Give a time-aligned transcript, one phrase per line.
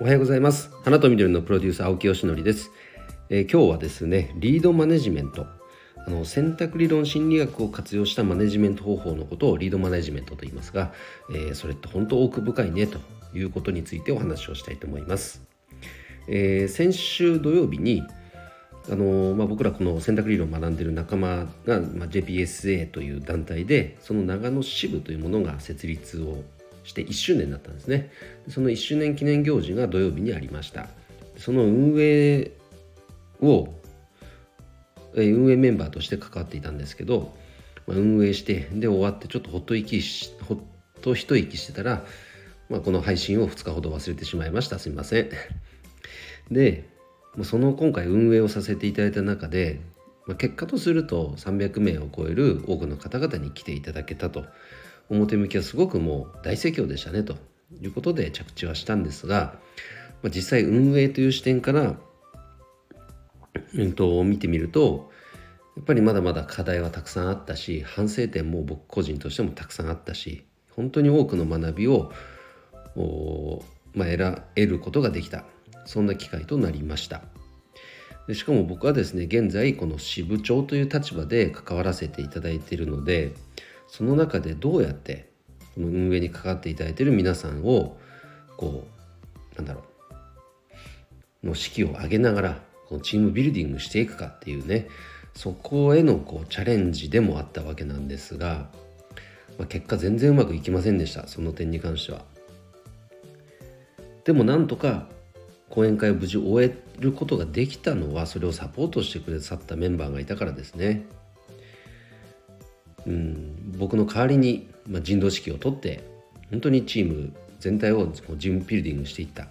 [0.00, 0.70] おはようございます。
[0.82, 2.70] 花と緑のプロデュース青木よしのりです、
[3.28, 5.46] えー、今日はですねリードマネジメント。
[6.06, 10.94] あの選択理論心理学を活用したマネジメント方法のことをリードマネジメントと言いますが、
[11.34, 12.98] えー、それって本当奥深いねと
[13.34, 15.42] いうことについてお話をしたいと思います、
[16.28, 18.02] えー、先週土曜日に
[18.90, 26.42] あのまあ、僕らこの選択理論を学んでる仲間が、まあ、JPSA という団体でその長野支部というものが設立を
[26.84, 28.10] して1周年になったんですね。
[28.48, 30.88] その1周年記念行事が土曜日にありました。
[31.36, 32.52] その運営
[33.40, 33.68] を
[35.14, 37.34] 運営メンバーとして関わっていたんですけど
[37.86, 40.58] 運営してで終わってちょっとほっと息しほっ
[41.00, 42.04] と一息してたら、
[42.68, 44.78] まあ、この配信を2日ほど忘れてしまいました。
[44.78, 45.30] すみません。
[46.50, 46.84] で
[47.42, 49.80] その今回運営をさせていただいた中で、
[50.36, 54.44] 結果とすると300名を超える多くの方々に来ていただけたと。
[55.10, 57.36] 表向きはすごくもう大盛況でしたねと。
[57.80, 59.54] いうことで着地はしたんですが、
[60.22, 61.96] まあ、実際運営という視点から、
[63.74, 65.10] うんと、見てみると
[65.76, 70.44] やっぱりまだまだ課題はたくさんあったし反省点も僕個人としてもたくさんあったし
[70.74, 72.12] 本当に多くの学びを
[73.94, 74.08] まあ、
[74.56, 75.44] 得ることができた。
[75.86, 77.22] そんな機会となりました。
[78.28, 83.32] でしかも僕はですね現在この支部長という立場で関わらせていただいているので
[83.90, 85.28] その中でどうやって
[85.74, 87.98] この運営に関わっていただいている皆さんを
[88.56, 88.86] こ
[89.52, 89.82] うなんだろ
[91.42, 94.86] うの士気を上げながらこのチームビルディングしていくかっていうね
[95.34, 98.68] そこへのこうチャレンジでもあったわけなんですが、
[99.58, 102.24] まあ、結果全然うまくいきませんでしたその点に関しては。
[104.24, 105.08] でもなんとか
[105.68, 111.06] 講演会を無事終えることができたのはそれをサポートしてくださったメンバーがいたからですね。
[113.06, 116.04] うん、僕の代わりに、まあ、人道指揮を取って
[116.50, 119.48] 本当にチーム全体をジムビルディングしていった、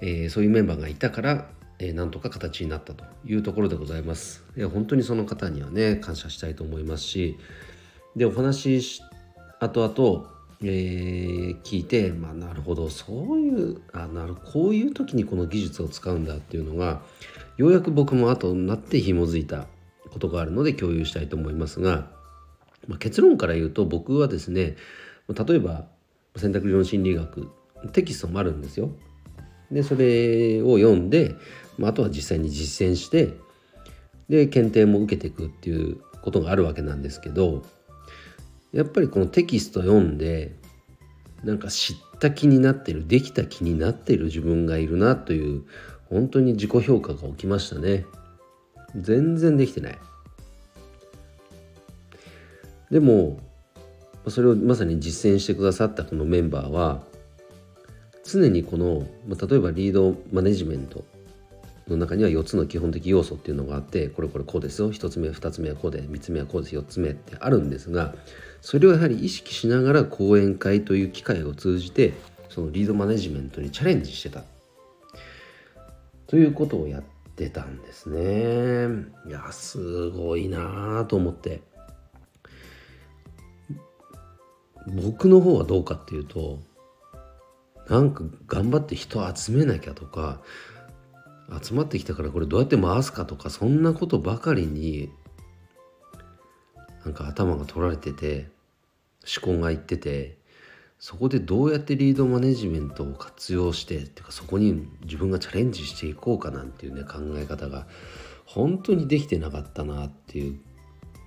[0.00, 1.48] えー、そういうメンバーがいたから、
[1.78, 4.44] えー、なんとか形になったというところでございます。
[4.56, 7.36] いや本当にその方にはね感謝したいと思いますし
[8.14, 9.02] でお話し
[9.60, 10.30] 後々、
[10.62, 17.02] えー、聞いて、まあ、なるほどそういうあなるこういう時にこの技術を使うんだっていうのが
[17.56, 19.66] ようやく僕も後になって紐づいた
[20.10, 22.15] ことがあるので共有したいと思いますが
[22.88, 24.76] まあ、結論から言うと僕はですね
[25.28, 25.86] 例えば
[26.36, 27.50] 選択理論心理学
[27.92, 28.90] テキストもあるんですよ。
[29.70, 31.34] でそれを読んで、
[31.78, 33.34] まあ、あとは実際に実践して
[34.28, 37.64] で検定も受けていくっていうことがあるわけなんですけど
[38.72, 40.54] やっぱりこのテキスト読んで
[41.42, 45.64] なんか知った気になってるできた気になってる自分がいるなという
[46.08, 48.04] 本当に自己評価が起きましたね
[48.94, 49.98] 全然できてない
[52.90, 53.38] でも
[54.28, 57.02] それをまさに実践してくださったこのメンバーは
[58.24, 61.04] 常にこの例えばリードマネジメント
[61.88, 68.14] の中には4つの基本的要素っていうのがあってこれこれこうですよ1つ目2つ目はこうで3つ目はこうです4つ目ってあるんですが
[68.60, 72.14] それをやはり意識しながら講演会という機会を通じて
[72.48, 74.42] そのリードマネジメントにチャレンジしてた
[76.26, 77.02] ということをやっ
[77.36, 78.88] てたんですね
[79.28, 81.60] いやすごいなと思って。
[84.86, 86.60] 僕の方はどうかっていうと
[87.88, 90.40] なんか頑張って人集めなきゃとか
[91.62, 95.10] 集まってきたからこれどうやって回すかとかそんなことばかりに
[97.04, 98.48] なんか頭が取られてて
[99.42, 100.38] 思考がいってて
[100.98, 107.86] そこでどうやってリードマネジメントを活用してっていうかそこに自分がチャレンジしていこうかなんていうね考え方が
[108.44, 110.60] 本当にできてなかったなっていう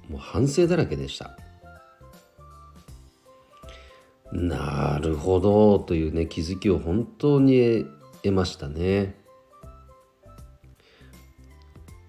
[0.10, 1.38] もう反省だらけでした。
[4.32, 7.86] なるほどというね気づきを本当に
[8.24, 9.16] 得ましたね。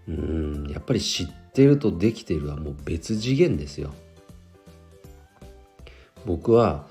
[0.08, 3.94] うんやっぱり知ってるとできてるはもう別次元ですよ。
[6.26, 6.86] 僕は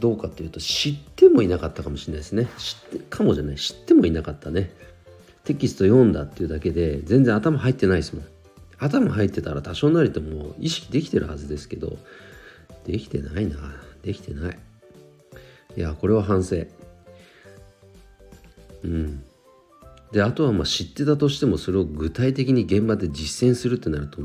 [0.00, 2.48] どうかというと知ってもいなかったかもしれないですね。
[2.56, 4.70] 知ってかもじゃない知ってもいなかったね。
[5.44, 8.24] テキスト読んだっていうだけで全然頭入ってないですもん。
[8.78, 11.98] 頭入ってたら多少なりとも意識できてるはずですけど
[12.88, 13.56] できてないな。
[14.02, 14.58] できてない。
[15.76, 16.64] いやこれは反省。
[18.82, 19.22] うん。
[20.10, 24.22] であとはまあ知ってたとしてもそれを具体的に現場で実践するってなると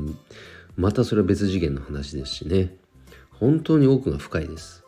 [0.78, 2.78] またそれは別次元の話ですしね。
[3.32, 4.86] 本当に多くが深いです、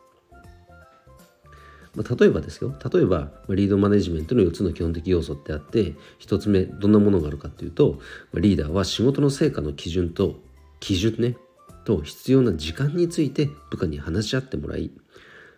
[1.96, 2.74] まあ、例えばですよ。
[2.94, 8.00] 例えばリードマネジメントの4つの基本的要素ってあって1つ目どんなものがあるかっていうと
[8.36, 10.40] リーダーは仕事の成果の基準と
[10.80, 11.36] 基準ね。
[11.86, 14.92] と必要な時間について部下に話し合ってもらい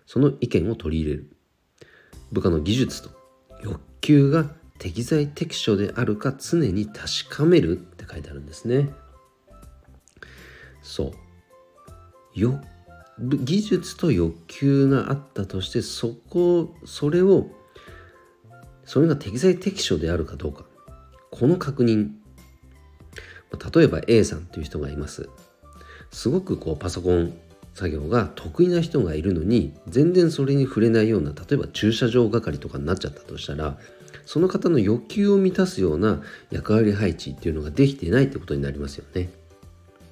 [0.05, 1.31] その意見を取り入れる。
[2.31, 3.09] 部下の技術と
[3.63, 4.45] 欲求が
[4.79, 8.89] 適材適所であるか常に確かめるって書いてあるんですね。
[10.81, 11.13] そ
[12.35, 12.39] う。
[12.39, 12.61] よ
[13.19, 17.47] 技術と欲求があったとしてそこそれを
[18.85, 20.65] それが適材適所であるかどうか。
[21.31, 22.11] この確認。
[23.73, 25.29] 例えば A さんという人がいます。
[26.11, 27.33] すごくこうパソコン
[27.73, 33.77] 作業が得意な人がいるのに全然それに触れないような例えば駐車場係とかになっちゃったとしたら
[34.25, 36.21] その方の欲求を満たすような
[36.51, 39.29] 役割配置っていうのができていないってことになりますよね。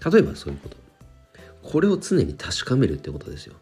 [0.09, 0.77] 例えばそういうこと。
[1.63, 3.55] これを常に確かめるってことですよ。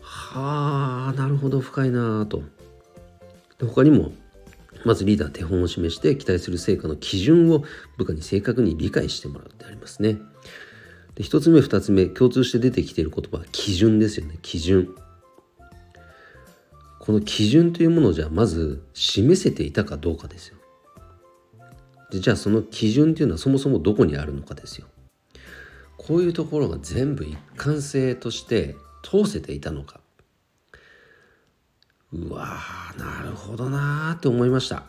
[0.00, 2.42] はあなるほど深いなと。
[3.60, 4.12] 他にも
[4.84, 7.64] まずリーダー手本を示して期待する成果の基準を
[7.98, 10.18] 部下に正確に理解してもらうってありますね。
[11.16, 14.38] で1つ目2つ目共通して出てきている言葉は基準ですよね。
[14.42, 14.94] 基準。
[17.00, 20.58] この基準というものをじゃあまず示せていたかどうかですよ。
[22.10, 24.86] でじゃあその基準というのはそもそもどこにあるのかですよ。
[25.96, 30.00] こういうところが全部一貫性として通せていたのか。
[32.12, 34.84] うわーなるほどなーって思いました。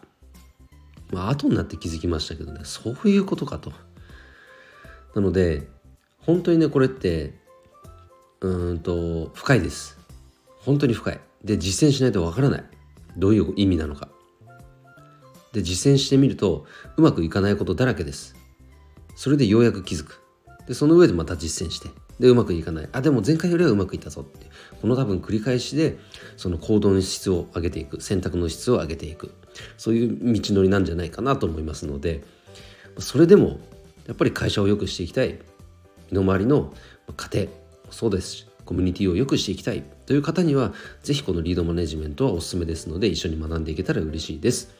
[1.11, 2.59] まあ後になって気づきましたけどね。
[2.63, 3.71] そういうことかと。
[5.15, 5.67] なので
[6.27, 7.33] 本当にねこれって
[8.41, 9.97] うんと深いです。
[10.59, 11.19] 本当に深い。
[11.43, 12.63] で実践しないとわからない。
[13.15, 14.09] どういう意味なのか。
[15.53, 16.65] で実践してみると
[16.97, 18.35] うまくいかないことだらけです。
[19.15, 20.21] それでようやく気づく。
[20.67, 21.89] でその上でまた実践して。
[22.19, 22.89] でうまくいかない。
[22.91, 24.47] あでも前回よりはうまくいったぞって。
[24.81, 25.97] この多分繰り返しで
[26.35, 28.01] その行動の質を上げていく。
[28.01, 29.33] 選択の質を上げていく。
[29.77, 32.23] そういう道のりなんじゃないかなと思いますので
[32.99, 33.59] それでも
[34.05, 35.39] やっぱり会社を良くしていきたい。
[36.11, 36.73] 身の回りの
[37.15, 37.47] 家庭
[37.89, 39.83] そうですしコミュニティを良くしていきたい。
[40.05, 40.73] という方には
[41.03, 44.75] 是非このリードマネジメントはおすすめですので一緒に学んでいけたら嬉しいです。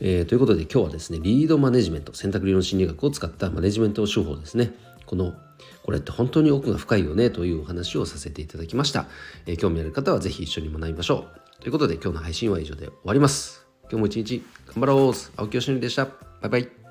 [0.00, 4.72] えー、ということで今日はですねリードマネジメント選択理論心理学を使ったマネジメント手法ですね。
[5.06, 5.34] この
[5.82, 9.06] これって本当に奥が深いよねというお話をさせていただきました、
[9.46, 11.26] えー、興味ある方は是非一緒に学びましょ
[11.60, 11.60] う。
[11.60, 13.66] ということで今日の配信は以上で終わります。
[13.90, 15.12] 今日も一日頑張ろう。
[15.36, 16.06] 青木よしのりでした。
[16.06, 16.12] バ
[16.46, 16.83] イバイ。